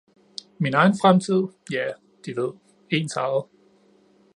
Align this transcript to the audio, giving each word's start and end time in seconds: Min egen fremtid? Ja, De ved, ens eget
Min 0.57 0.73
egen 0.73 0.93
fremtid? 1.01 1.43
Ja, 1.71 1.87
De 2.25 2.35
ved, 2.35 2.53
ens 2.91 3.15
eget 3.15 3.43